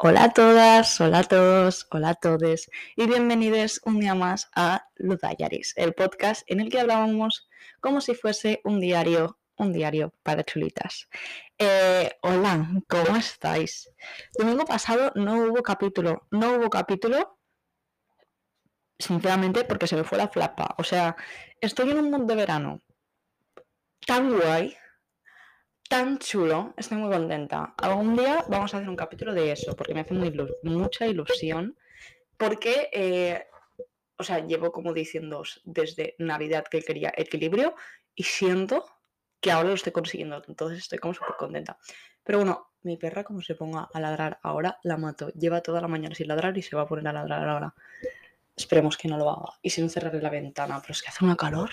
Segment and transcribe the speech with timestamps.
[0.00, 4.86] Hola a todas, hola a todos, hola a todos y bienvenidos un día más a
[4.94, 7.48] Ludayaris, el podcast en el que hablábamos
[7.80, 11.08] como si fuese un diario, un diario para chulitas.
[11.58, 13.90] Eh, hola, ¿cómo estáis?
[14.38, 17.36] Domingo pasado no hubo capítulo, no hubo capítulo,
[19.00, 20.76] sinceramente porque se me fue la flapa.
[20.78, 21.16] O sea,
[21.60, 22.80] estoy en un mundo de verano
[24.06, 24.76] tan guay
[25.88, 27.74] tan chulo, estoy muy contenta.
[27.78, 30.14] Algún día vamos a hacer un capítulo de eso, porque me hace
[30.62, 31.76] mucha ilusión,
[32.36, 33.46] porque, eh,
[34.16, 37.74] o sea, llevo como diciendo desde Navidad que quería equilibrio
[38.14, 38.84] y siento
[39.40, 41.78] que ahora lo estoy consiguiendo, entonces estoy como súper contenta.
[42.22, 45.30] Pero bueno, mi perra como se ponga a ladrar ahora, la mato.
[45.30, 47.74] Lleva toda la mañana sin ladrar y se va a poner a ladrar ahora.
[48.54, 49.58] Esperemos que no lo haga.
[49.62, 51.70] Y si no cerraré la ventana, pero es que hace una calor.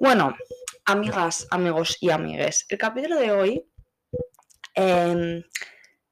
[0.00, 0.34] Bueno,
[0.84, 3.66] amigas, amigos y amigues, el capítulo de hoy,
[4.74, 5.42] em,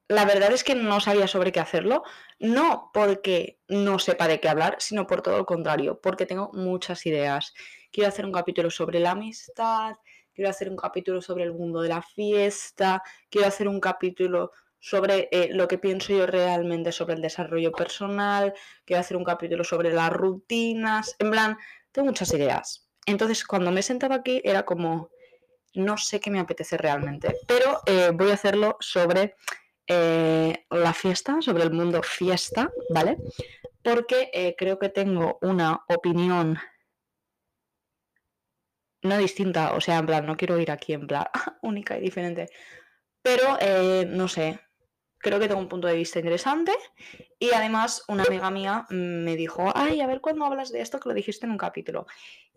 [0.09, 2.03] la verdad es que no sabía sobre qué hacerlo,
[2.39, 7.06] no porque no sepa de qué hablar, sino por todo lo contrario, porque tengo muchas
[7.06, 7.55] ideas.
[7.91, 9.97] Quiero hacer un capítulo sobre la amistad,
[10.34, 15.28] quiero hacer un capítulo sobre el mundo de la fiesta, quiero hacer un capítulo sobre
[15.31, 18.53] eh, lo que pienso yo realmente sobre el desarrollo personal,
[18.84, 21.59] quiero hacer un capítulo sobre las rutinas, en plan,
[21.93, 22.92] tengo muchas ideas.
[23.06, 25.11] Entonces, cuando me he sentado aquí, era como,
[25.75, 29.36] no sé qué me apetece realmente, pero eh, voy a hacerlo sobre
[29.86, 33.19] eh, la fiesta, sobre el mundo fiesta, ¿vale?
[33.83, 36.59] Porque eh, creo que tengo una opinión
[39.03, 41.25] no distinta, o sea, en plan, no quiero ir aquí en plan
[41.62, 42.48] única y diferente,
[43.20, 43.59] pero
[44.06, 44.61] no sé,
[45.19, 46.72] creo que tengo un punto de vista interesante
[47.39, 51.09] y además una amiga mía me dijo, ay, a ver cuándo hablas de esto que
[51.09, 52.06] lo dijiste en un capítulo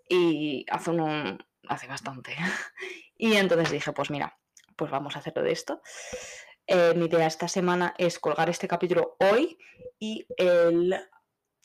[0.07, 2.35] y hace, un, hace bastante.
[3.17, 4.37] y entonces dije, pues mira,
[4.75, 5.81] pues vamos a hacerlo de esto.
[6.67, 9.57] Eh, mi idea esta semana es colgar este capítulo hoy
[9.99, 10.95] y el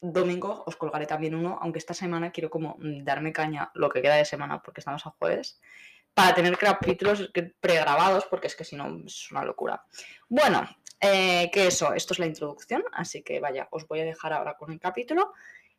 [0.00, 4.16] domingo os colgaré también uno, aunque esta semana quiero como darme caña lo que queda
[4.16, 5.60] de semana porque estamos a jueves,
[6.14, 7.30] para tener capítulos
[7.60, 9.84] pregrabados porque es que si no es una locura.
[10.28, 10.68] Bueno,
[11.00, 14.56] eh, que eso, esto es la introducción, así que vaya, os voy a dejar ahora
[14.56, 15.32] con el capítulo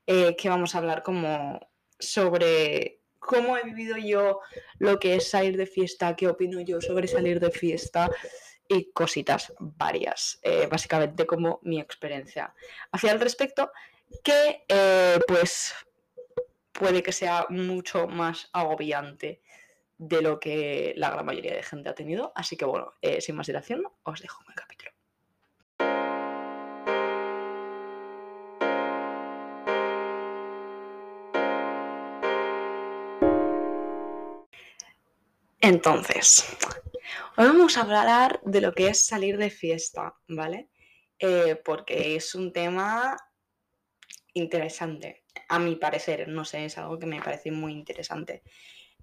[0.08, 1.60] eh, que vamos a hablar como
[2.02, 4.42] sobre cómo he vivido yo
[4.80, 8.10] lo que es salir de fiesta, qué opino yo sobre salir de fiesta
[8.68, 12.54] y cositas varias, eh, básicamente como mi experiencia
[12.92, 13.72] hacia el respecto,
[14.24, 15.74] que eh, pues
[16.72, 19.42] puede que sea mucho más agobiante
[19.98, 22.32] de lo que la gran mayoría de gente ha tenido.
[22.36, 24.92] Así que bueno, eh, sin más dilación, os dejo con el capítulo.
[35.64, 36.44] Entonces,
[37.38, 40.70] hoy vamos a hablar de lo que es salir de fiesta, ¿vale?
[41.20, 43.16] Eh, porque es un tema
[44.34, 48.42] interesante, a mi parecer, no sé, es algo que me parece muy interesante.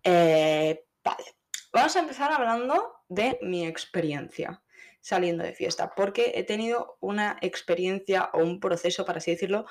[0.02, 1.24] Eh, vale,
[1.72, 4.60] vamos a empezar hablando de mi experiencia
[5.00, 9.64] saliendo de fiesta, porque he tenido una experiencia o un proceso, para así decirlo,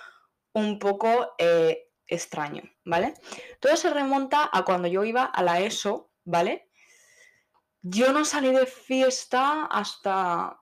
[0.53, 3.14] un poco eh, extraño, ¿vale?
[3.59, 6.66] Todo se remonta a cuando yo iba a la ESO, ¿vale?
[7.90, 10.59] Yo no salí de fiesta hasta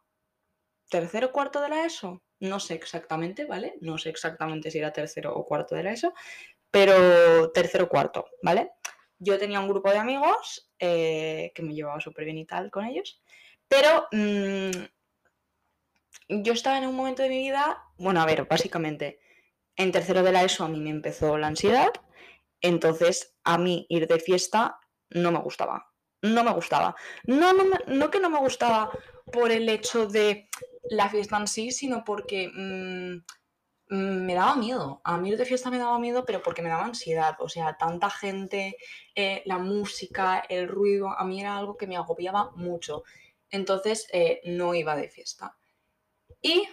[0.90, 2.22] tercero o cuarto de la ESO.
[2.40, 3.76] No sé exactamente, ¿vale?
[3.82, 6.14] No sé exactamente si era tercero o cuarto de la ESO,
[6.70, 8.74] pero tercero o cuarto, ¿vale?
[9.18, 12.86] Yo tenía un grupo de amigos eh, que me llevaba súper bien y tal con
[12.86, 13.20] ellos,
[13.68, 14.86] pero mm,
[16.44, 19.20] yo estaba en un momento de mi vida, bueno, a ver, básicamente,
[19.76, 21.92] en tercero de la ESO a mí me empezó la ansiedad,
[22.62, 26.96] entonces a mí ir de fiesta no me gustaba no me gustaba.
[27.26, 28.92] No, no, no que no me gustaba
[29.32, 30.50] por el hecho de
[30.90, 33.18] la fiesta en sí, sino porque mm,
[33.90, 35.02] me daba miedo.
[35.04, 37.36] A mí de fiesta me daba miedo, pero porque me daba ansiedad.
[37.40, 38.78] O sea, tanta gente,
[39.16, 43.04] eh, la música, el ruido, a mí era algo que me agobiaba mucho.
[43.50, 45.58] Entonces eh, no iba de fiesta.
[46.42, 46.68] Y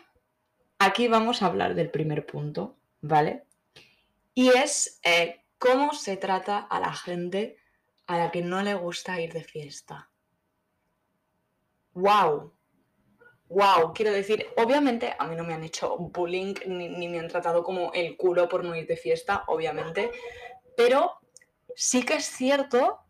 [0.78, 3.44] aquí vamos a hablar del primer punto, ¿vale?
[4.34, 7.56] Y es eh, cómo se trata a la gente
[8.12, 10.10] a la que no le gusta ir de fiesta.
[11.94, 12.52] ¡Wow!
[13.48, 13.92] ¡Wow!
[13.94, 17.92] Quiero decir, obviamente a mí no me han hecho bullying ni, me han tratado como
[17.92, 20.10] el culo por no ir de fiesta, obviamente,
[20.76, 21.18] pero
[21.74, 23.00] sí que es cierto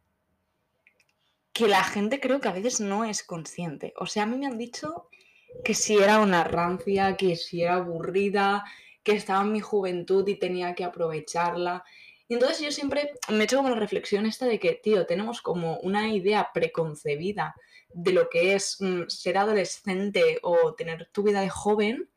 [1.52, 3.92] que la gente creo que a veces no es consciente.
[3.98, 5.08] O sea, a mí me han dicho
[5.64, 8.64] que si era una rancia, que si era aburrida,
[9.02, 11.84] que estaba en mi juventud y tenía que aprovecharla.
[12.32, 15.42] Y entonces yo siempre me he hecho como la reflexión esta de que, tío, tenemos
[15.42, 17.54] como una idea preconcebida
[17.90, 22.08] de lo que es mm, ser adolescente o tener tu vida de joven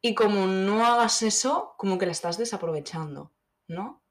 [0.00, 3.30] y como no hagas eso, como que la estás desaprovechando,
[3.68, 4.02] ¿no?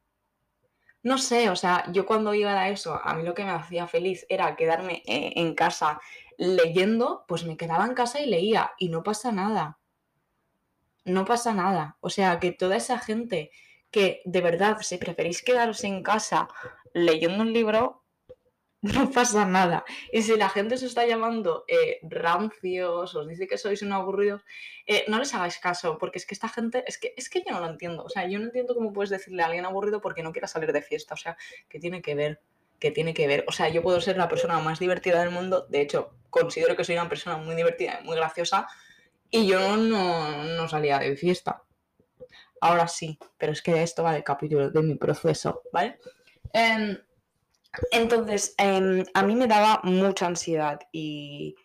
[1.02, 3.88] No sé, o sea, yo cuando iba a eso, a mí lo que me hacía
[3.88, 6.00] feliz era quedarme eh, en casa
[6.38, 9.80] leyendo, pues me quedaba en casa y leía y no pasa nada.
[11.04, 11.98] No pasa nada.
[12.00, 13.52] O sea, que toda esa gente
[13.94, 16.50] que de verdad, si preferís quedaros en casa
[16.94, 18.04] leyendo un libro,
[18.82, 19.86] no pasa nada.
[20.12, 24.42] Y si la gente os está llamando eh, rancios, os dice que sois un aburrido,
[24.86, 27.52] eh, no les hagáis caso, porque es que esta gente, es que, es que yo
[27.54, 28.04] no lo entiendo.
[28.04, 30.74] O sea, yo no entiendo cómo puedes decirle a alguien aburrido porque no quiera salir
[30.74, 31.14] de fiesta.
[31.14, 31.38] O sea,
[31.70, 32.42] que tiene que ver,
[32.80, 33.46] que tiene que ver.
[33.48, 35.66] O sea, yo puedo ser la persona más divertida del mundo.
[35.70, 38.68] De hecho, considero que soy una persona muy divertida muy graciosa.
[39.30, 41.64] Y yo no, no salía de fiesta.
[42.64, 46.00] Ahora sí, pero es que esto va del capítulo de mi proceso, ¿vale?
[46.54, 46.98] Em,
[47.92, 51.58] entonces, em, a mí me daba mucha ansiedad y,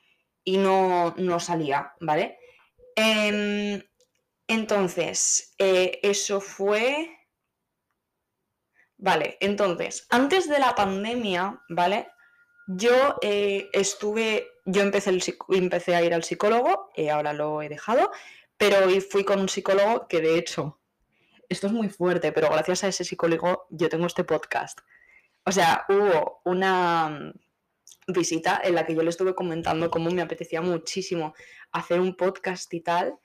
[0.44, 2.40] no, salía, ¿vale?
[2.96, 3.80] Em,
[4.48, 7.16] entonces, eh, eso fue...
[8.96, 12.08] Vale, entonces, antes de la pandemia, ¿vale?
[12.66, 18.10] Yo eh, estuve, yo empecé a ir al psicólogo, y eh, ahora lo he dejado,
[18.56, 20.77] pero fui con un psicólogo que de hecho
[21.48, 24.80] esto es muy fuerte, pero gracias a ese psicólogo yo tengo este podcast.
[25.44, 30.22] O sea, hubo una mm, visita en la que yo le estuve comentando cómo me
[30.22, 31.34] apetecía muchísimo
[31.72, 33.18] hacer un podcast y tal.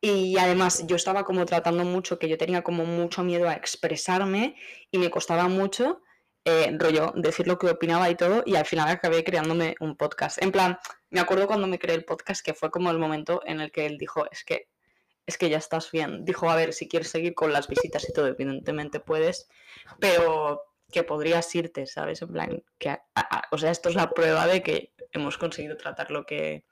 [0.00, 4.54] Y además yo estaba como tratando mucho, que yo tenía como mucho miedo a expresarme
[4.90, 6.02] y me costaba mucho,
[6.44, 10.42] eh, rollo, decir lo que opinaba y todo, y al final acabé creándome un podcast.
[10.42, 10.78] En plan,
[11.08, 13.86] me acuerdo cuando me creé el podcast que fue como el momento en el que
[13.86, 14.68] él dijo, es que
[15.26, 16.24] es que ya estás bien.
[16.24, 19.48] Dijo, a ver, si quieres seguir con las visitas y todo, evidentemente puedes,
[19.98, 20.62] pero
[20.92, 22.22] que podrías irte, ¿sabes?
[22.22, 22.98] En plan, que,
[23.50, 26.64] o sea, esto es la prueba de que hemos conseguido tratar lo que,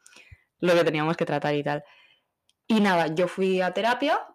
[0.60, 1.84] lo que teníamos que tratar y tal.
[2.66, 4.26] Y nada, yo fui a terapia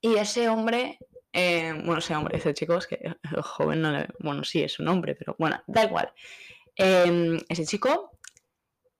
[0.00, 0.98] y ese hombre,
[1.32, 3.00] eh, bueno, ese hombre, ese chico, es que
[3.36, 6.12] el joven no le, bueno, sí, es un hombre, pero bueno, da igual.
[6.76, 8.18] Em, ese chico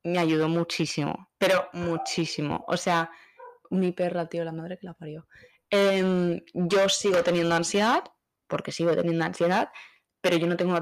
[0.04, 2.64] me ayudó muchísimo, pero muchísimo.
[2.68, 3.10] O sea,
[3.72, 5.26] mi perra, tío, la madre que la parió.
[5.70, 8.04] Em, yo sigo teniendo ansiedad,
[8.46, 9.70] porque sigo teniendo ansiedad,
[10.20, 10.78] pero yo no tengo,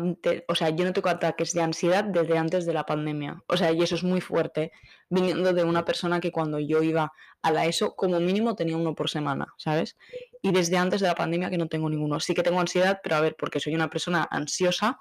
[0.49, 3.43] o sea, yo no tengo ataques de ansiedad desde antes de la pandemia.
[3.47, 4.73] O sea, y eso es muy fuerte,
[5.09, 8.95] viniendo de una persona que cuando yo iba a la ESO, como mínimo tenía uno
[8.95, 9.97] por semana, ¿sabes?
[10.43, 12.21] Y desde antes de la pandemia que no tengo ninguno.
[12.21, 14.99] Sí que tengo ansiedad, pero a ver, porque soy una persona ansiosa,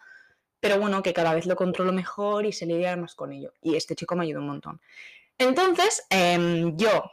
[0.61, 3.51] pero bueno, que cada vez lo controlo mejor y se lidia más con ello.
[3.61, 4.81] Y este chico me ayudó un montón.
[5.37, 7.03] Entonces, em, yo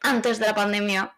[0.00, 1.14] antes de la pandemia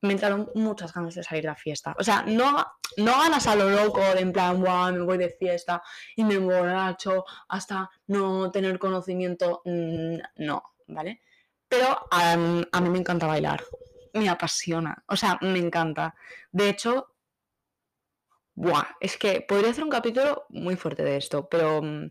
[0.00, 1.94] me entraron muchas ganas de salir de fiesta.
[1.98, 2.64] O sea, no,
[2.98, 5.82] no ganas a lo loco de en plan, wow, me voy de fiesta
[6.14, 9.62] y me emborracho hasta no tener conocimiento.
[9.64, 11.22] Mm, no, ¿vale?
[11.68, 13.62] Pero a mí me encanta bailar.
[14.14, 15.02] Me apasiona.
[15.06, 16.14] O sea, me encanta.
[16.50, 17.14] De hecho,
[18.54, 22.10] buah, es que podría hacer un capítulo muy fuerte de esto, pero mm,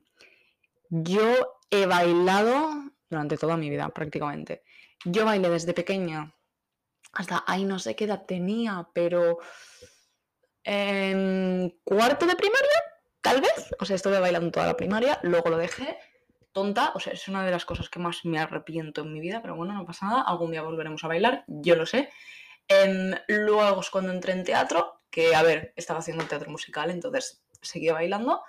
[0.89, 4.63] yo he bailado durante toda mi vida prácticamente.
[5.05, 6.33] Yo bailé desde pequeña
[7.13, 9.39] hasta ahí no sé qué edad tenía, pero
[10.63, 12.83] en cuarto de primaria,
[13.21, 13.75] tal vez.
[13.79, 15.97] O sea, estuve bailando toda la primaria, luego lo dejé.
[16.51, 19.41] Tonta, o sea, es una de las cosas que más me arrepiento en mi vida,
[19.41, 22.09] pero bueno, no pasa nada, algún día volveremos a bailar, yo lo sé.
[22.67, 27.43] Em, luego es cuando entré en teatro, que a ver, estaba haciendo teatro musical, entonces
[27.61, 28.43] seguía bailando.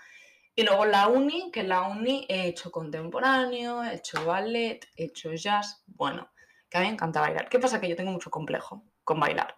[0.58, 5.32] Y luego la uni, que la uni he hecho contemporáneo, he hecho ballet, he hecho
[5.32, 6.32] jazz, bueno,
[6.68, 7.48] que a mí me encanta bailar.
[7.48, 7.80] ¿Qué pasa?
[7.80, 9.54] Que yo tengo mucho complejo con bailar.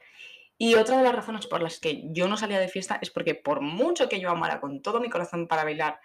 [0.59, 3.35] Y otra de las razones por las que yo no salía de fiesta es porque
[3.35, 6.00] por mucho que yo amara con todo mi corazón para bailar,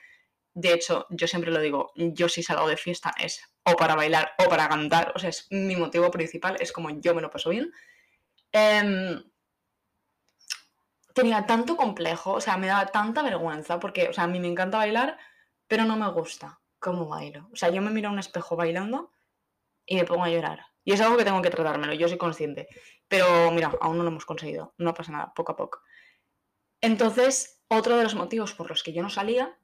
[0.53, 4.31] de hecho, yo siempre lo digo, yo si salgo de fiesta es o para bailar
[4.45, 7.49] o para cantar, o sea, es mi motivo principal, es como yo me lo paso
[7.49, 7.69] bien.
[8.53, 9.21] Em,
[11.15, 14.49] tenía tanto complejo, o sea, me daba tanta vergüenza, porque, o sea, a mí me
[14.49, 15.17] encanta bailar,
[15.65, 17.49] pero no me gusta cómo bailo.
[17.53, 19.13] O sea, yo me miro a un espejo bailando
[19.85, 20.65] y me pongo a llorar.
[20.83, 22.67] Y es algo que tengo que tratármelo, yo soy consciente.
[23.07, 25.79] Pero mira, aún no lo hemos conseguido, no pasa nada, poco a poco.
[26.81, 29.57] Entonces, otro de los motivos por los que yo no salía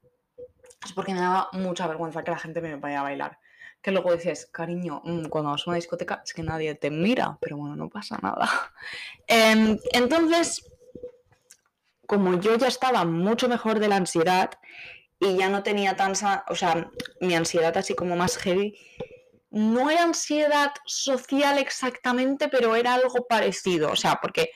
[0.82, 3.38] es porque me daba mucha vergüenza que la gente me vaya a bailar.
[3.82, 7.36] Que luego dices, cariño, mm, cuando vas a una discoteca es que nadie te mira,
[7.42, 8.48] pero bueno, no pasa nada.
[9.26, 10.71] Em, entonces,
[12.12, 14.50] como yo ya estaba mucho mejor de la ansiedad
[15.18, 16.90] y ya no tenía tanta, o sea,
[17.22, 18.78] mi ansiedad así como más heavy,
[19.48, 23.90] no era ansiedad social exactamente, pero era algo parecido.
[23.90, 24.50] O sea, porque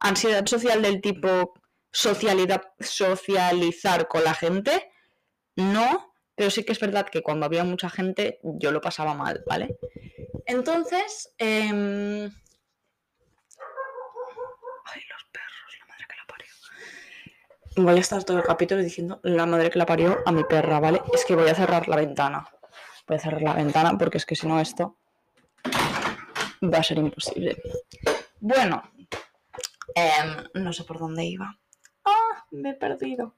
[0.00, 1.52] ansiedad social del tipo
[1.92, 4.90] socializar con la gente,
[5.56, 9.44] no, pero sí que es verdad que cuando había mucha gente yo lo pasaba mal,
[9.46, 9.76] ¿vale?
[10.46, 12.30] Entonces, em,
[14.84, 16.46] ay, los perros, la madre que la parió.
[17.76, 20.78] Voy a estar todo el capítulo diciendo la madre que la parió a mi perra,
[20.78, 21.02] ¿vale?
[21.12, 22.48] Es que voy a cerrar la ventana.
[23.08, 24.96] Voy a cerrar la ventana porque es que si no esto
[26.62, 27.60] va a ser imposible.
[28.38, 28.80] Bueno,
[29.92, 31.58] em, no sé por dónde iba.
[32.04, 33.34] Ah, me he perdido.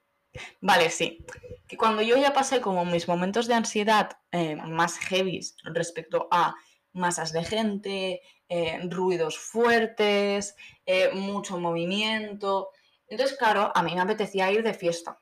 [0.60, 1.24] Vale, sí.
[1.66, 6.54] Que cuando yo ya pasé como mis momentos de ansiedad eh, más heavy respecto a
[6.92, 12.68] masas de gente, eh, ruidos fuertes, eh, mucho movimiento.
[13.08, 15.20] Entonces, claro, a mí me apetecía ir de fiesta.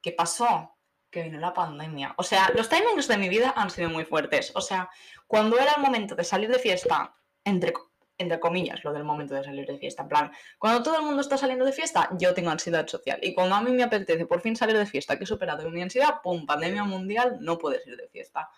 [0.00, 0.76] ¿Qué pasó?
[1.10, 2.14] Que vino la pandemia.
[2.18, 4.52] O sea, los timings de mi vida han sido muy fuertes.
[4.54, 4.88] O sea,
[5.26, 9.66] cuando era el momento de salir de fiesta, entre comillas, lo del momento de salir
[9.66, 10.02] de fiesta.
[10.02, 13.18] En plan, cuando todo el mundo está saliendo de fiesta, yo tengo ansiedad social.
[13.22, 15.82] Y cuando a mí me apetece por fin salir de fiesta, que he superado mi
[15.82, 16.46] ansiedad, ¡pum!
[16.46, 18.48] Pandemia mundial, no puedes ir de fiesta.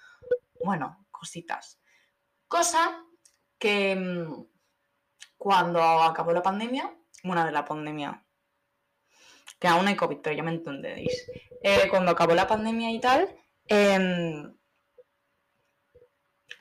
[0.62, 1.80] Bueno, cositas.
[2.48, 3.04] Cosa
[3.58, 4.46] que mm,
[5.36, 8.25] cuando acabó la pandemia, bueno, de la pandemia,
[9.58, 11.26] que aún hay COVID, pero ya me entendéis.
[11.62, 13.34] Eh, cuando acabó la pandemia y tal,
[13.68, 14.46] eh,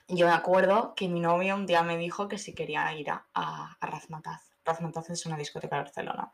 [0.08, 3.26] yo me acuerdo que mi novio un día me dijo que si quería ir a,
[3.34, 4.52] a, Razmataz.
[4.64, 6.32] Razmataz es una discoteca de Barcelona.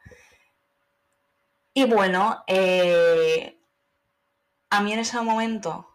[1.75, 3.59] Y bueno, eh,
[4.69, 5.89] a mí en ese momento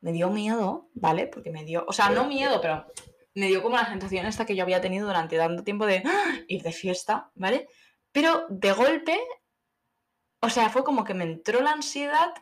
[0.00, 1.28] me dio miedo, ¿vale?
[1.28, 2.86] Porque me dio, o sea, no miedo, pero
[3.34, 6.34] me dio como la sensación esta que yo había tenido durante tanto tiempo de ¡ah!
[6.48, 7.68] ir de fiesta, ¿vale?
[8.10, 9.20] Pero de golpe,
[10.46, 12.32] o sea, fue como que me entró la ansiedad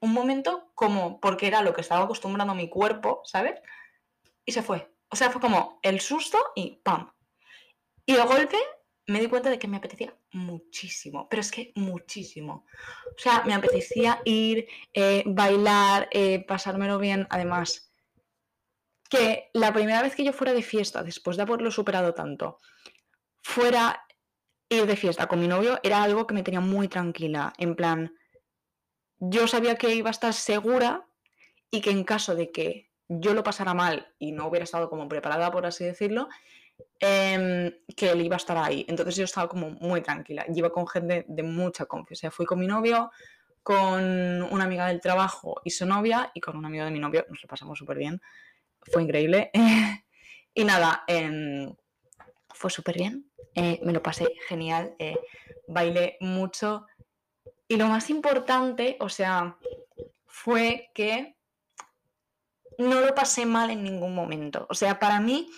[0.00, 3.58] un momento como porque era lo que estaba acostumbrando mi cuerpo, ¿sabes?
[4.44, 4.92] Y se fue.
[5.08, 7.10] O sea, fue como el susto y ¡pam!
[8.04, 8.58] Y de golpe
[9.06, 12.66] me di cuenta de que me apetecía muchísimo, pero es que muchísimo.
[13.06, 17.26] O sea, me apetecía ir, eh, bailar, eh, pasármelo bien.
[17.30, 17.90] Además,
[19.08, 22.58] que la primera vez que yo fuera de fiesta, después de haberlo superado tanto,
[23.42, 24.04] fuera
[24.76, 27.52] ir de fiesta con mi novio, era algo que me tenía muy tranquila.
[27.58, 28.14] En plan,
[29.18, 31.06] yo sabía que iba a estar segura
[31.70, 35.08] y que en caso de que yo lo pasara mal y no hubiera estado como
[35.08, 36.28] preparada, por así decirlo,
[37.00, 38.84] em, que él iba a estar ahí.
[38.88, 40.44] Entonces yo estaba como muy tranquila.
[40.54, 42.30] Iba con gente de mucha confianza.
[42.30, 43.10] fui con mi novio,
[43.62, 47.26] con una amiga del trabajo y su novia, y con un amigo de mi novio.
[47.28, 48.20] Nos lo pasamos súper bien.
[48.92, 49.50] Fue increíble.
[50.54, 51.74] y nada, em,
[52.50, 53.30] fue súper bien.
[53.54, 54.94] Eh, me lo pasé genial.
[54.98, 55.18] Eh,
[55.66, 56.86] bailé mucho.
[57.68, 59.56] Y lo más importante, o sea,
[60.26, 61.36] fue que
[62.78, 64.66] no lo pasé mal en ningún momento.
[64.68, 65.48] O sea, para mí,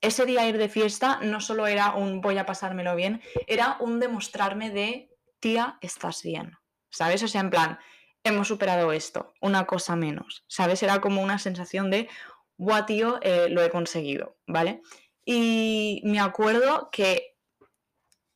[0.00, 4.00] ese día ir de fiesta no solo era un voy a pasármelo bien, era un
[4.00, 6.56] demostrarme de, tía, estás bien.
[6.90, 7.22] ¿Sabes?
[7.22, 7.78] O sea, en plan,
[8.24, 10.44] hemos superado esto, una cosa menos.
[10.48, 10.82] ¿Sabes?
[10.82, 12.08] Era como una sensación de,
[12.56, 14.82] guau, tío, eh, lo he conseguido, ¿vale?
[15.24, 17.29] Y me acuerdo que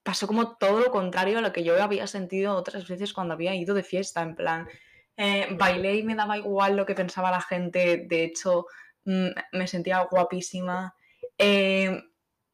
[0.05, 3.55] pasó como todo lo contrario a lo que yo había sentido otras veces cuando había
[3.55, 4.69] ido de fiesta, en plan,
[5.17, 8.67] eh, bailé y me daba igual lo que pensaba la gente, de hecho
[9.07, 10.95] mm, me sentía guapísima.
[11.39, 12.03] Eh,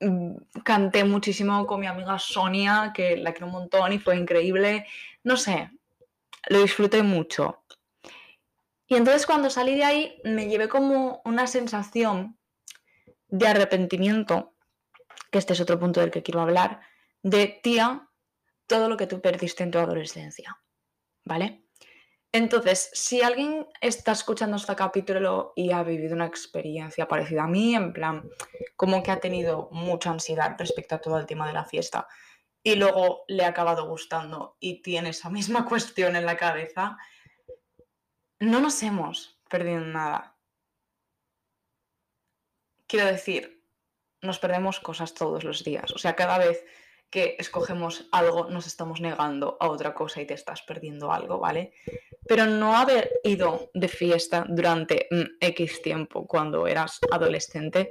[0.01, 4.87] mm, canté muchísimo con mi amiga Sonia, que la quiero un montón y fue increíble.
[5.25, 5.71] No sé,
[6.49, 7.65] lo disfruté mucho.
[8.87, 12.39] Y entonces cuando salí de ahí me llevé como una sensación
[13.29, 14.53] de arrepentimiento,
[15.33, 16.81] que este es otro punto del que quiero hablar,
[17.23, 18.09] de tía,
[18.67, 20.59] todo lo que tú perdiste en tu adolescencia.
[21.25, 21.65] ¿Vale?
[22.33, 27.75] Entonces, si alguien está escuchando este capítulo y ha vivido una experiencia parecida a mí,
[27.75, 28.29] en plan,
[28.77, 32.07] como que ha tenido mucha ansiedad respecto a todo el tema de la fiesta
[32.63, 36.97] y luego le ha acabado gustando y tiene esa misma cuestión en la cabeza,
[38.39, 40.37] no nos hemos perdido nada.
[42.87, 43.65] Quiero decir,
[44.23, 45.93] nos perdemos cosas todos los días.
[45.93, 46.65] O sea, cada vez
[47.11, 51.73] que escogemos algo, nos estamos negando a otra cosa y te estás perdiendo algo, ¿vale?
[52.27, 55.09] Pero no haber ido de fiesta durante
[55.41, 57.91] X tiempo cuando eras adolescente,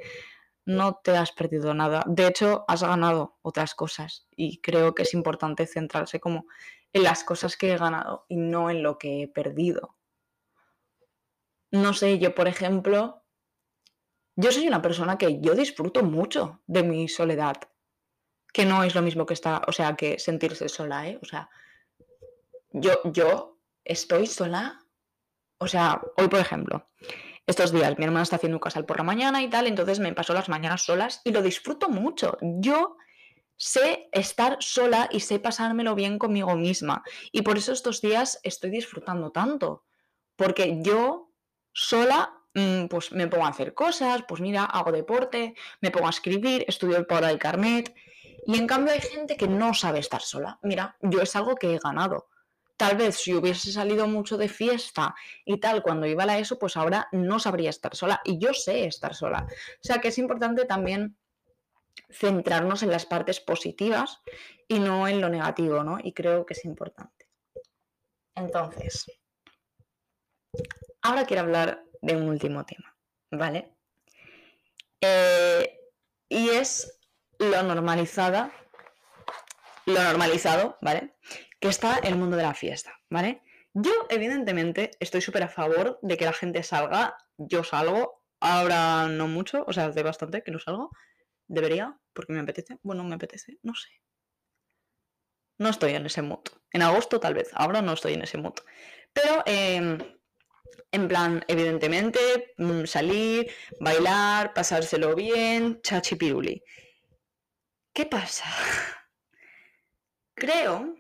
[0.66, 2.04] no te has perdido nada.
[2.08, 6.46] De hecho, has ganado otras cosas y creo que es importante centrarse como
[6.94, 9.98] en las cosas que he ganado y no en lo que he perdido.
[11.72, 13.24] No sé, yo por ejemplo,
[14.36, 17.58] yo soy una persona que yo disfruto mucho de mi soledad
[18.54, 21.20] que no es lo mismo que estar, o sea, que sentirse sola, ¿eh?
[21.22, 21.50] O sea,
[22.72, 24.86] yo, yo estoy sola,
[25.58, 26.90] o sea, hoy por ejemplo,
[27.46, 30.14] estos días mi hermana está haciendo un casal por la mañana y tal, entonces me
[30.14, 32.38] paso las mañanas solas y lo disfruto mucho.
[32.42, 32.96] Yo
[33.60, 37.04] sé estar sola y sé pasármelo bien conmigo misma.
[37.32, 39.84] Y por eso estos días estoy disfrutando tanto.
[40.36, 41.34] Porque yo
[41.74, 46.12] sola mm, pues me pongo a hacer cosas, pues mira, hago deporte, me pongo a
[46.12, 47.94] escribir, estudio para el carnet.
[48.50, 50.58] Y en cambio hay gente que no sabe estar sola.
[50.64, 52.30] Mira, yo es algo que he ganado.
[52.78, 55.14] Tal vez si hubiese salido mucho de fiesta
[55.46, 58.22] y tal cuando iba a la ESO, pues ahora no sabría estar sola.
[58.24, 59.46] Y yo sé estar sola.
[59.48, 61.16] O sea que es importante también
[62.10, 64.20] centrarnos en las partes positivas
[64.68, 66.00] y no en lo negativo, ¿no?
[66.02, 67.30] Y creo que es importante.
[68.34, 69.12] Entonces,
[71.04, 72.98] ahora quiero hablar de un último tema,
[73.30, 73.76] ¿vale?
[75.02, 75.80] Eh,
[76.28, 76.99] y es
[77.40, 78.52] lo normalizada,
[79.86, 81.14] lo normalizado, ¿vale?
[81.60, 83.42] que está el mundo de la fiesta, ¿vale?
[83.74, 87.18] Yo, evidentemente, estoy súper a favor de que la gente salga.
[87.38, 90.90] Yo salgo, ahora no mucho, o sea, hace bastante que no salgo.
[91.48, 92.80] Debería, porque me apetece.
[92.82, 93.90] Bueno, me apetece, no sé.
[95.58, 96.44] No estoy en ese mood.
[96.72, 98.56] En agosto tal vez, ahora no estoy en ese mood.
[99.14, 99.98] Pero, em,
[100.92, 106.64] en plan, evidentemente, mm, salir, bailar, pasárselo bien, chachipiruli.
[107.94, 108.46] ¿Qué pasa?
[110.34, 110.96] Creo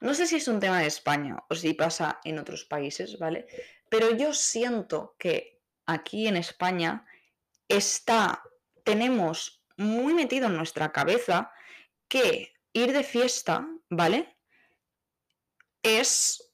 [0.00, 3.46] no sé si es un tema de España o si pasa en otros países, ¿vale?
[3.90, 7.06] Pero yo siento que aquí en España
[7.68, 8.42] está,
[8.82, 11.52] tenemos muy metido en nuestra cabeza
[12.08, 14.38] que ir de fiesta, ¿vale?
[15.82, 16.50] Es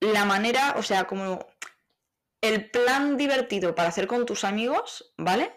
[0.00, 1.46] la manera, o sea, como
[2.42, 5.56] el plan divertido para hacer con tus amigos, ¿vale?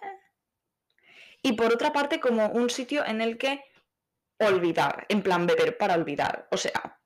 [1.41, 3.63] Y por otra parte, como un sitio en el que
[4.39, 6.47] olvidar, en plan beber para olvidar.
[6.51, 6.99] O sea,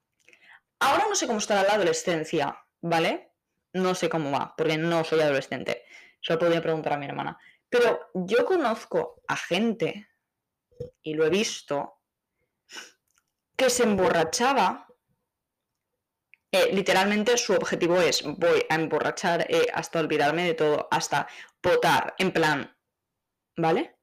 [0.80, 3.32] ahora no sé cómo está la adolescencia, ¿vale?
[3.74, 5.86] No sé cómo va, porque no soy adolescente.
[6.22, 7.38] Solo podría preguntar a mi hermana.
[7.70, 10.08] Pero yo conozco a gente,
[11.01, 12.01] y lo he visto,
[13.56, 14.88] que se emborrachaba.
[16.51, 21.27] Eh, literalmente su objetivo es voy a emborrachar eh, hasta olvidarme de todo, hasta
[21.60, 22.77] potar, en plan,
[23.58, 23.95] ¿vale?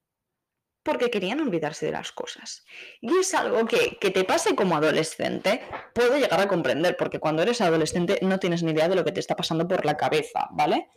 [0.83, 2.65] Porque querían olvidarse de las cosas.
[3.01, 5.61] Y es algo que, que, te pase como adolescente,
[5.93, 9.13] puedo llegar a comprender, porque cuando eres adolescente no tienes ni idea de lo que
[9.13, 10.89] te está pasando por la cabeza, ¿vale?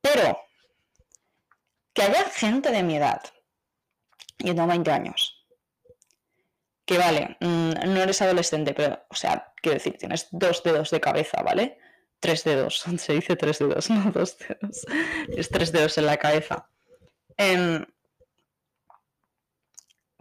[0.00, 0.38] Pero
[1.92, 3.22] que haya gente de mi edad,
[4.38, 5.46] yo tengo 20 años,
[6.84, 11.00] que vale, mm, no eres adolescente, pero, o sea, quiero decir, tienes dos dedos de
[11.00, 11.78] cabeza, ¿vale?
[12.20, 14.86] Tres dedos, se dice tres dedos, no dos dedos.
[15.28, 16.70] Es tres dedos en la cabeza.
[17.36, 17.84] Eh,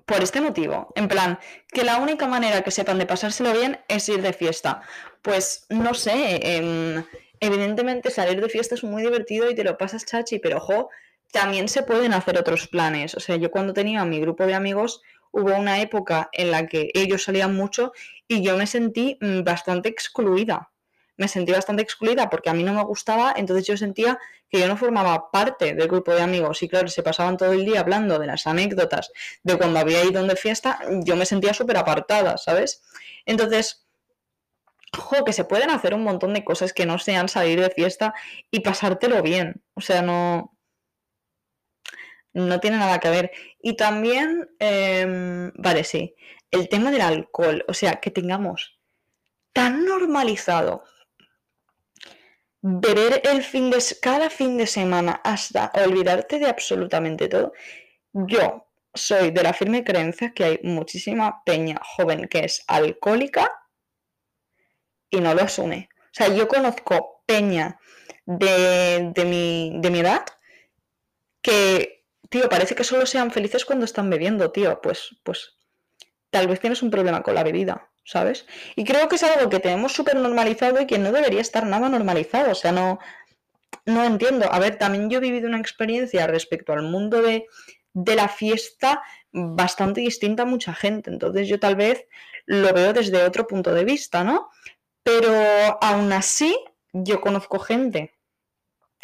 [0.06, 0.92] por este motivo.
[0.96, 4.82] En plan, que la única manera que sepan de pasárselo bien es ir de fiesta.
[5.22, 7.04] Pues no sé, em,
[7.40, 10.90] evidentemente salir de fiesta es muy divertido y te lo pasas chachi, pero ojo,
[11.32, 13.16] también se pueden hacer otros planes.
[13.16, 16.92] O sea, yo cuando tenía mi grupo de amigos, hubo una época en la que
[16.94, 17.92] ellos salían mucho
[18.28, 20.70] y yo me sentí mm, bastante excluida
[21.18, 24.20] me sentí bastante excluida porque a mí no me gustaba, entonces yo sentía
[24.60, 27.80] yo no formaba parte del grupo de amigos y claro, se pasaban todo el día
[27.80, 29.12] hablando de las anécdotas
[29.44, 32.84] de cuando había ido de fiesta, yo me sentía súper apartada, ¿sabes?
[33.26, 33.86] Entonces,
[34.98, 38.14] ojo, que se pueden hacer un montón de cosas que no sean salir de fiesta
[38.52, 40.52] y pasártelo bien, o sea, no...
[42.34, 43.32] No tiene nada que ver.
[43.62, 46.16] Y también, em, vale, sí,
[46.52, 48.78] el tema del alcohol, o sea, que tengamos
[49.54, 50.84] tan normalizado
[52.68, 57.54] beber el fin de, cada fin de semana hasta olvidarte de absolutamente todo.
[58.12, 63.52] Yo soy de la firme creencia que hay muchísima peña joven que es alcohólica
[65.12, 65.90] y no lo asume.
[66.06, 67.80] O sea, yo conozco peña
[68.26, 70.26] de, de, mi, de mi edad
[71.44, 74.82] que, tío, parece que solo sean felices cuando están bebiendo, tío.
[74.82, 75.56] Pues, pues,
[76.32, 77.92] tal vez tienes un problema con la bebida.
[78.06, 78.46] ¿Sabes?
[78.76, 81.90] Y creo que es algo que tenemos súper normalizado y que no debería estar nada
[81.90, 82.52] normalizado.
[82.52, 83.00] O sea, no,
[83.86, 84.52] no entiendo.
[84.52, 87.48] A ver, también yo he vivido una experiencia respecto al mundo de,
[87.94, 91.10] de la fiesta bastante distinta a mucha gente.
[91.10, 92.06] Entonces yo tal vez
[92.46, 94.50] lo veo desde otro punto de vista, ¿no?
[95.04, 95.34] Pero
[95.82, 96.56] aún así,
[96.94, 98.14] yo conozco gente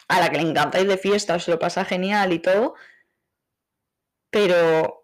[0.08, 2.76] a la que le encanta ir de fiesta, se lo pasa genial y todo,
[4.30, 5.01] pero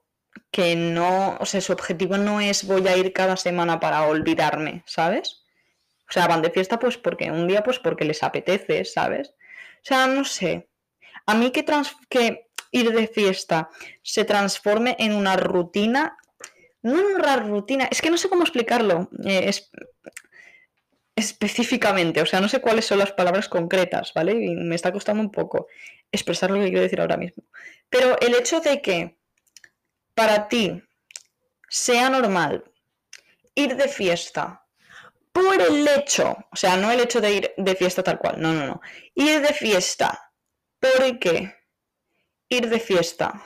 [0.51, 4.83] que no, o sea, su objetivo no es voy a ir cada semana para olvidarme,
[4.85, 5.45] ¿sabes?
[6.09, 9.29] O sea, van de fiesta pues porque un día pues porque les apetece, ¿sabes?
[9.29, 10.69] O sea, no sé.
[11.25, 11.65] A mí que,
[12.09, 13.69] que ir de fiesta
[14.01, 16.17] se transforme en una rutina,
[16.81, 19.69] no en una rutina, es que no sé cómo explicarlo eh, es,
[21.15, 24.33] específicamente, o sea, no sé cuáles son las palabras concretas, ¿vale?
[24.33, 25.67] Y me está costando un poco
[26.11, 27.43] expresar lo que quiero decir ahora mismo.
[27.89, 29.16] Pero el hecho de que
[30.17, 30.83] para ti
[31.69, 32.63] sea normal
[33.53, 34.65] ir de fiesta
[35.31, 38.51] por el hecho, o sea, no el hecho de ir de fiesta tal cual, no,
[38.51, 38.81] no, no.
[39.13, 40.33] Ir de fiesta.
[40.79, 41.55] ¿Por qué?
[42.49, 43.45] Ir de fiesta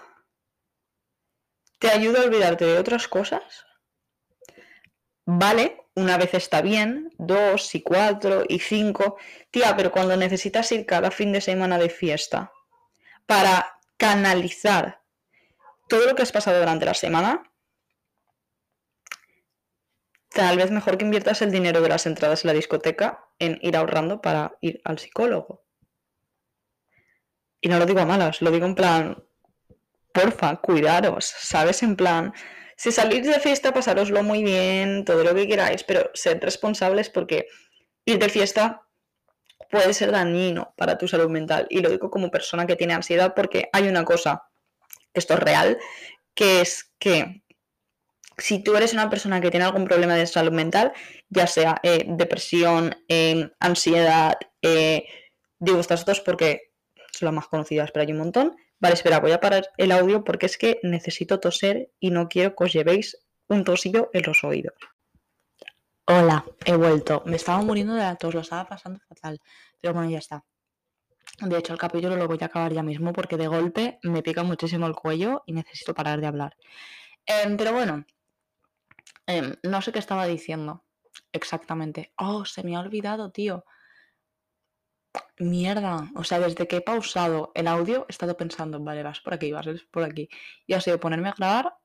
[1.77, 3.65] te ayuda a olvidarte de otras cosas.
[5.25, 9.17] Vale, una vez está bien, dos y cuatro y cinco.
[9.49, 12.53] Tía, pero cuando necesitas ir cada fin de semana de fiesta
[13.25, 15.00] para canalizar
[15.91, 17.43] todo lo que has pasado durante la semana,
[20.29, 23.75] tal vez mejor que inviertas el dinero de las entradas en la discoteca en ir
[23.75, 25.65] ahorrando para ir al psicólogo.
[27.59, 29.21] Y no lo digo a malas, lo digo en plan,
[30.13, 31.83] porfa, cuidaros, ¿sabes?
[31.83, 32.33] En plan,
[32.77, 37.47] si salís de fiesta, pasároslo muy bien, todo lo que queráis, pero sed responsables porque
[38.05, 38.87] ir de fiesta
[39.69, 41.67] puede ser dañino para tu salud mental.
[41.69, 44.50] Y lo digo como persona que tiene ansiedad porque hay una cosa,
[45.13, 45.77] esto es real,
[46.33, 47.43] que es que
[48.37, 50.93] si tú eres una persona que tiene algún problema de salud mental,
[51.29, 55.05] ya sea eh, depresión, eh, ansiedad, eh,
[55.59, 56.71] digo estas dos porque
[57.11, 58.55] son las más conocidas, pero hay un montón.
[58.79, 62.55] Vale, espera, voy a parar el audio porque es que necesito toser y no quiero
[62.55, 64.73] que os llevéis un tosillo en los oídos.
[66.07, 67.21] Hola, he vuelto.
[67.25, 69.39] Me estaba muriendo de la tos, lo estaba pasando fatal.
[69.79, 70.43] Pero bueno, ya está.
[71.41, 74.43] De hecho, el capítulo lo voy a acabar ya mismo porque de golpe me pica
[74.43, 76.55] muchísimo el cuello y necesito parar de hablar.
[77.25, 78.05] Em, pero bueno,
[79.25, 80.85] em, no sé qué estaba diciendo
[81.31, 82.13] exactamente.
[82.17, 83.65] Oh, se me ha olvidado, tío.
[85.39, 86.11] Mierda.
[86.15, 89.51] O sea, desde que he pausado el audio he estado pensando, vale, vas por aquí,
[89.51, 90.29] vas por aquí.
[90.67, 91.75] Y ha sido ponerme a grabar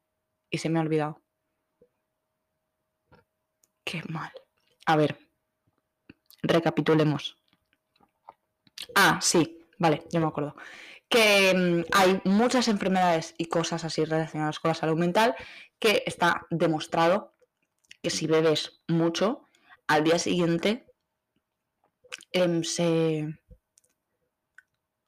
[0.51, 1.23] y se me ha olvidado.
[3.85, 4.33] Qué mal.
[4.87, 5.19] A ver,
[6.43, 7.37] recapitulemos.
[8.99, 10.57] Ah, sí, vale, ya me acuerdo.
[11.11, 15.37] Que mm, hay muchas enfermedades y cosas así relacionadas con la salud mental
[15.79, 17.35] que está demostrado
[18.03, 19.43] que si bebes mucho,
[19.87, 20.87] al día siguiente
[22.33, 23.39] em, se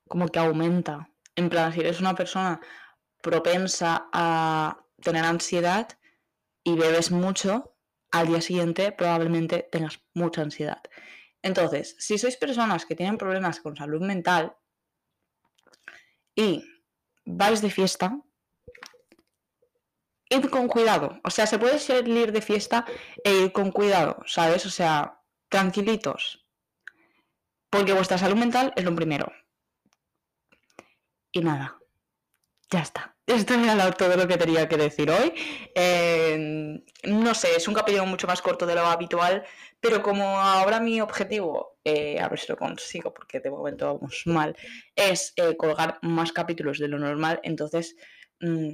[0.07, 1.09] como que aumenta.
[1.35, 2.61] En plan, si eres una persona
[3.23, 5.89] propensa a tener ansiedad
[6.63, 7.75] y bebes mucho,
[8.11, 10.83] al día siguiente probablemente tengas mucha ansiedad.
[11.43, 14.57] Entonces, si sois personas que tienen problemas con salud mental
[16.35, 16.65] y
[17.25, 18.21] vais de fiesta,
[20.31, 21.21] id con cuidado.
[21.25, 22.85] O sea, se puede salir de fiesta
[23.25, 24.67] e ir con cuidado, ¿sabes?
[24.67, 26.47] O sea, tranquilitos.
[27.71, 29.31] Porque vuestra salud mental es lo primero.
[31.33, 31.79] Y nada,
[32.71, 33.15] ya está.
[33.27, 35.35] Esto era todo lo que tenía que decir hoy.
[35.75, 39.45] Em, no sé, es un capítulo mucho más corto de lo habitual,
[39.81, 44.23] pero como ahora mi objetivo, eh, a ver si lo consigo, porque de momento vamos
[44.27, 44.57] mal,
[44.95, 47.97] es eh, colgar más capítulos de lo normal, entonces
[48.41, 48.71] mm,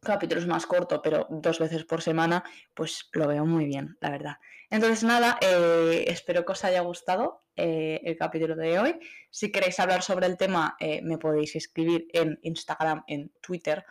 [0.00, 4.36] capítulos más cortos, pero dos veces por semana, pues lo veo muy bien, la verdad.
[4.70, 8.98] Entonces, nada, eh, espero que os haya gustado el capítulo de hoy.
[9.30, 13.84] Si queréis hablar sobre el tema, me podéis escribir en Instagram, en Twitter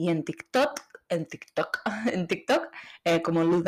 [0.00, 1.82] y en TikTok en TikTok,
[2.12, 2.68] en TikTok
[3.04, 3.64] eh, como Luz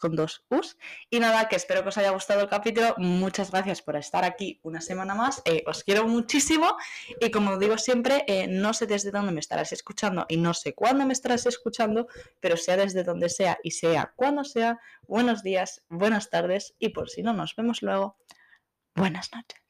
[0.00, 0.76] con dos U's.
[1.10, 2.94] Y nada, que espero que os haya gustado el capítulo.
[2.96, 5.42] Muchas gracias por estar aquí una semana más.
[5.44, 6.76] Eh, os quiero muchísimo.
[7.20, 10.74] Y como digo siempre, eh, no sé desde dónde me estarás escuchando y no sé
[10.74, 12.08] cuándo me estarás escuchando,
[12.40, 17.10] pero sea desde donde sea y sea cuando sea, buenos días, buenas tardes y por
[17.10, 18.16] si no nos vemos luego,
[18.94, 19.65] buenas noches.